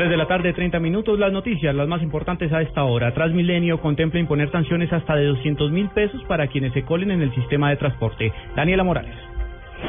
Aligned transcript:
3 0.00 0.08
de 0.08 0.16
la 0.16 0.24
tarde, 0.24 0.54
30 0.54 0.80
minutos. 0.80 1.18
Las 1.18 1.30
noticias, 1.30 1.74
las 1.74 1.86
más 1.86 2.02
importantes 2.02 2.50
a 2.54 2.62
esta 2.62 2.84
hora. 2.84 3.12
Transmilenio 3.12 3.82
contempla 3.82 4.18
imponer 4.18 4.50
sanciones 4.50 4.90
hasta 4.90 5.14
de 5.14 5.26
200 5.26 5.70
mil 5.70 5.90
pesos 5.90 6.24
para 6.24 6.46
quienes 6.46 6.72
se 6.72 6.84
colen 6.86 7.10
en 7.10 7.20
el 7.20 7.30
sistema 7.34 7.68
de 7.68 7.76
transporte. 7.76 8.32
Daniela 8.56 8.82
Morales. 8.82 9.14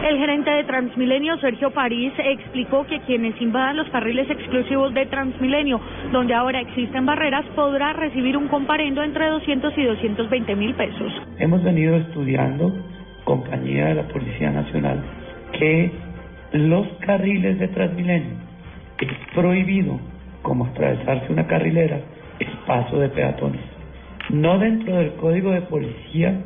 El 0.05 0.17
gerente 0.17 0.51
de 0.51 0.65
Transmilenio, 0.65 1.37
Sergio 1.37 1.71
París, 1.71 2.11
explicó 2.17 2.85
que 2.87 2.99
quienes 3.07 3.41
invadan 3.41 3.77
los 3.77 3.87
carriles 3.87 4.29
exclusivos 4.29 4.93
de 4.93 5.05
Transmilenio, 5.05 5.79
donde 6.11 6.33
ahora 6.33 6.59
existen 6.59 7.05
barreras, 7.05 7.45
podrá 7.55 7.93
recibir 7.93 8.35
un 8.35 8.49
comparendo 8.49 9.03
entre 9.03 9.29
200 9.29 9.77
y 9.77 9.83
220 9.83 10.55
mil 10.57 10.73
pesos. 10.73 11.09
Hemos 11.39 11.63
venido 11.63 11.95
estudiando, 11.95 12.73
compañía 13.23 13.85
de 13.85 13.95
la 13.95 14.03
Policía 14.09 14.51
Nacional, 14.51 15.01
que 15.57 15.89
los 16.51 16.85
carriles 16.99 17.59
de 17.59 17.69
Transmilenio 17.69 18.50
es 19.01 19.09
prohibido, 19.33 19.99
como 20.41 20.65
atravesarse 20.65 21.31
una 21.31 21.47
carrilera, 21.47 21.99
el 22.39 22.47
paso 22.65 22.99
de 22.99 23.09
peatones. 23.09 23.61
No 24.29 24.57
dentro 24.59 24.95
del 24.95 25.13
código 25.13 25.51
de 25.51 25.61
policía 25.61 26.41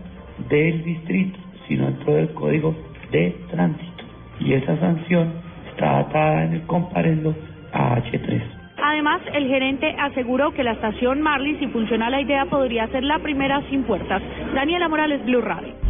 del 0.49 0.83
distrito, 0.83 1.39
sino 1.67 1.85
dentro 1.85 2.13
del 2.15 2.29
código 2.33 2.75
de 3.11 3.35
tránsito. 3.51 4.03
Y 4.39 4.53
esa 4.53 4.77
sanción 4.79 5.33
está 5.71 5.99
atada 5.99 6.45
en 6.45 6.53
el 6.53 6.61
comparendo 6.63 7.35
a 7.71 7.97
H3. 7.97 8.41
Además, 8.77 9.21
el 9.33 9.47
gerente 9.47 9.95
aseguró 9.99 10.53
que 10.53 10.63
la 10.63 10.73
estación 10.73 11.21
Marley, 11.21 11.57
si 11.59 11.67
funciona 11.67 12.09
la 12.09 12.21
idea, 12.21 12.45
podría 12.45 12.87
ser 12.87 13.03
la 13.03 13.19
primera 13.19 13.61
sin 13.69 13.83
puertas. 13.83 14.21
Daniela 14.53 14.89
Morales, 14.89 15.23
Blue 15.25 15.41
Radio. 15.41 15.84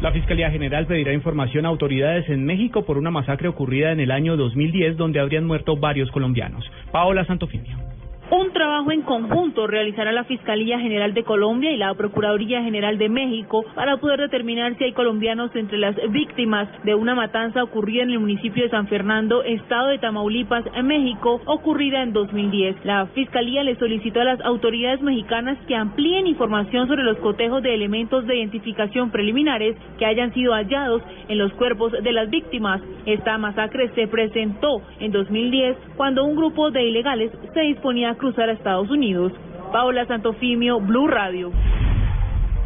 La 0.00 0.12
Fiscalía 0.12 0.48
General 0.48 0.86
pedirá 0.86 1.12
información 1.12 1.66
a 1.66 1.70
autoridades 1.70 2.28
en 2.28 2.44
México 2.44 2.84
por 2.84 2.98
una 2.98 3.10
masacre 3.10 3.48
ocurrida 3.48 3.90
en 3.90 3.98
el 3.98 4.12
año 4.12 4.36
2010 4.36 4.96
donde 4.96 5.18
habrían 5.18 5.44
muerto 5.44 5.76
varios 5.76 6.08
colombianos. 6.12 6.64
Paola 6.92 7.24
Santofimio. 7.24 7.87
Un 8.30 8.52
trabajo 8.52 8.92
en 8.92 9.00
conjunto 9.00 9.66
realizará 9.66 10.12
la 10.12 10.24
Fiscalía 10.24 10.78
General 10.78 11.14
de 11.14 11.24
Colombia 11.24 11.72
y 11.72 11.78
la 11.78 11.94
Procuraduría 11.94 12.62
General 12.62 12.98
de 12.98 13.08
México 13.08 13.64
para 13.74 13.96
poder 13.96 14.20
determinar 14.20 14.76
si 14.76 14.84
hay 14.84 14.92
colombianos 14.92 15.50
entre 15.56 15.78
las 15.78 15.96
víctimas 16.10 16.68
de 16.84 16.94
una 16.94 17.14
matanza 17.14 17.64
ocurrida 17.64 18.02
en 18.02 18.10
el 18.10 18.18
municipio 18.18 18.64
de 18.64 18.68
San 18.68 18.86
Fernando, 18.86 19.42
estado 19.44 19.88
de 19.88 19.98
Tamaulipas, 19.98 20.62
México, 20.84 21.40
ocurrida 21.46 22.02
en 22.02 22.12
2010. 22.12 22.84
La 22.84 23.06
Fiscalía 23.06 23.64
le 23.64 23.76
solicitó 23.76 24.20
a 24.20 24.24
las 24.24 24.40
autoridades 24.42 25.00
mexicanas 25.00 25.56
que 25.66 25.74
amplíen 25.74 26.26
información 26.26 26.86
sobre 26.86 27.04
los 27.04 27.16
cotejos 27.20 27.62
de 27.62 27.72
elementos 27.72 28.26
de 28.26 28.36
identificación 28.36 29.10
preliminares 29.10 29.74
que 29.98 30.04
hayan 30.04 30.34
sido 30.34 30.52
hallados 30.52 31.02
en 31.28 31.38
los 31.38 31.50
cuerpos 31.54 31.92
de 31.92 32.12
las 32.12 32.28
víctimas. 32.28 32.82
Esta 33.06 33.38
masacre 33.38 33.88
se 33.94 34.06
presentó 34.06 34.82
en 35.00 35.12
2010 35.12 35.78
cuando 35.96 36.26
un 36.26 36.36
grupo 36.36 36.70
de 36.70 36.82
ilegales 36.82 37.32
se 37.54 37.60
disponía 37.60 38.17
cruzar 38.18 38.48
a 38.48 38.52
Estados 38.52 38.90
Unidos. 38.90 39.32
Paola 39.72 40.04
Santofimio, 40.06 40.80
Blue 40.80 41.08
Radio. 41.08 41.50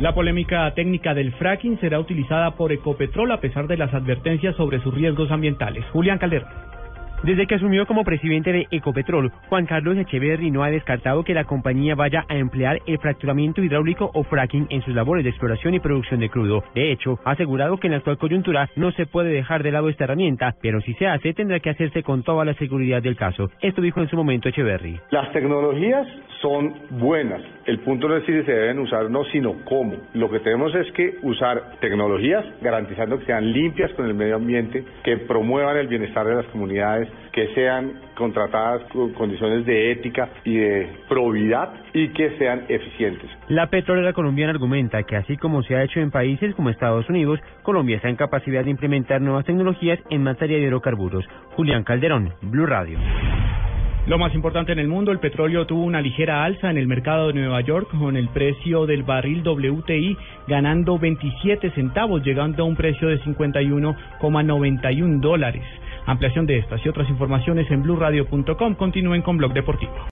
La 0.01 0.15
polémica 0.15 0.73
técnica 0.75 1.15
del 1.15 1.33
fracking 1.35 1.79
será 1.79 2.01
utilizada 2.01 2.53
por 2.53 2.73
Ecopetrol 2.73 3.31
a 3.31 3.41
pesar 3.41 3.69
de 3.69 3.77
las 3.77 3.95
advertencias 3.95 4.57
sobre 4.57 4.81
sus 4.81 4.93
riesgos 4.93 5.31
ambientales. 5.31 5.85
Julián 5.93 6.19
Calderón. 6.19 6.49
Desde 7.25 7.47
que 7.47 7.55
asumió 7.55 7.87
como 7.87 8.03
presidente 8.03 8.53
de 8.53 8.67
Ecopetrol, 8.73 9.31
Juan 9.49 9.65
Carlos 9.67 9.97
Echeverry 9.97 10.51
no 10.51 10.65
ha 10.65 10.71
descartado 10.71 11.23
que 11.23 11.35
la 11.35 11.45
compañía 11.45 11.95
vaya 11.95 12.25
a 12.29 12.35
emplear 12.35 12.81
el 12.85 12.99
fracturamiento 12.99 13.63
hidráulico 13.63 14.11
o 14.13 14.25
fracking 14.25 14.67
en 14.71 14.83
sus 14.83 14.93
labores 14.93 15.23
de 15.23 15.31
exploración 15.31 15.73
y 15.75 15.79
producción 15.79 16.19
de 16.19 16.29
crudo. 16.29 16.65
De 16.75 16.91
hecho, 16.91 17.21
ha 17.25 17.31
asegurado 17.31 17.77
que 17.77 17.87
en 17.87 17.93
la 17.93 17.99
actual 17.99 18.19
coyuntura 18.19 18.69
no 18.75 18.91
se 18.91 19.07
puede 19.07 19.31
dejar 19.31 19.63
de 19.63 19.71
lado 19.71 19.89
esta 19.89 20.03
herramienta, 20.03 20.57
pero 20.61 20.81
si 20.81 20.95
se 20.95 21.07
hace 21.07 21.33
tendrá 21.33 21.61
que 21.61 21.71
hacerse 21.71 22.03
con 22.03 22.25
toda 22.25 22.45
la 22.45 22.55
seguridad 22.55 23.01
del 23.01 23.15
caso. 23.15 23.51
Esto 23.61 23.81
dijo 23.81 24.01
en 24.01 24.09
su 24.09 24.17
momento 24.17 24.49
Echeverry. 24.49 24.99
Las 25.13 25.31
tecnologías 25.33 26.09
son 26.41 26.75
buenas. 26.91 27.41
El 27.67 27.79
punto 27.79 28.09
no 28.09 28.17
es 28.17 28.27
si 28.27 28.33
se 28.33 28.53
deben 28.53 28.81
usar 28.81 29.05
o 29.05 29.09
no, 29.09 29.25
sino 29.27 29.65
cómo. 29.65 29.95
Lo 30.15 30.29
que 30.29 30.41
tenemos 30.41 30.75
es 30.75 30.91
que 30.91 31.19
usar 31.23 31.79
tecnologías 31.81 32.45
garantizando 32.61 33.21
que 33.21 33.27
sean 33.27 33.53
limpias 33.53 33.93
con 33.93 34.07
el 34.07 34.15
medio 34.15 34.35
ambiente, 34.35 34.85
que 35.05 35.19
promuevan 35.19 35.77
el 35.77 35.87
bienestar 35.87 36.27
de 36.27 36.35
las 36.35 36.47
comunidades, 36.47 37.09
que 37.33 37.49
sean 37.55 38.01
contratadas 38.15 38.83
con 38.93 39.13
condiciones 39.13 39.65
de 39.67 39.93
ética 39.93 40.29
y 40.45 40.57
de 40.57 40.91
probidad 41.09 41.71
y 41.95 42.09
que 42.09 42.37
sean 42.39 42.65
eficientes. 42.69 43.31
La 43.49 43.69
petrolera 43.69 44.13
colombiana 44.13 44.53
argumenta 44.53 45.03
que 45.03 45.17
así 45.17 45.37
como 45.37 45.63
se 45.63 45.77
ha 45.77 45.85
hecho 45.85 46.01
en 46.01 46.11
países 46.11 46.55
como 46.55 46.71
Estados 46.71 47.09
Unidos, 47.09 47.41
Colombia 47.63 47.97
está 47.97 48.09
en 48.09 48.17
capacidad 48.17 48.65
de 48.65 48.71
implementar 48.71 49.21
nuevas 49.21 49.45
tecnologías 49.45 49.99
en 50.11 50.23
materia 50.23 50.59
de 50.59 50.65
hidrocarburos. 50.65 51.25
Julián 51.57 51.85
Calderón, 51.85 52.35
Blue 52.43 52.67
Radio. 52.67 52.99
Lo 54.05 54.19
más 54.19 54.35
importante 54.35 54.73
en 54.73 54.81
el 54.81 54.89
mundo, 54.89 55.13
el 55.13 55.21
petróleo 55.21 55.65
tuvo 55.65 55.85
una 55.85 56.01
ligera 56.01 56.43
alza 56.43 56.69
en 56.69 56.77
el 56.77 56.89
mercado 56.89 57.29
de 57.29 57.35
Nueva 57.35 57.61
York 57.61 57.89
con 57.97 58.17
el 58.17 58.29
precio 58.31 58.85
del 58.85 59.05
barril 59.05 59.47
WTI 59.47 60.17
ganando 60.49 60.99
27 60.99 61.71
centavos, 61.71 62.25
llegando 62.25 62.65
a 62.65 62.67
un 62.67 62.75
precio 62.75 63.07
de 63.07 63.21
51,91 63.21 65.21
dólares. 65.21 65.63
Ampliación 66.07 66.47
de 66.47 66.59
estas 66.59 66.85
y 66.85 66.89
otras 66.89 67.09
informaciones 67.09 67.71
en 67.71 67.83
blurradio.com. 67.83 68.75
Continúen 68.75 69.23
con 69.23 69.37
Blog 69.37 69.53
Deportivo. 69.53 70.05